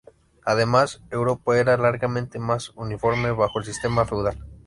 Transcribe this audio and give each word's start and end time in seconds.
Además, 0.47 0.99
Europa 1.11 1.55
era 1.55 1.77
largamente 1.77 2.39
más 2.39 2.69
uniforme 2.75 3.29
bajo 3.33 3.59
el 3.59 3.65
sistema 3.65 4.03
feudal. 4.03 4.43